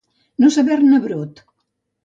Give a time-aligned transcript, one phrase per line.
[0.43, 1.47] No saber-ne brot.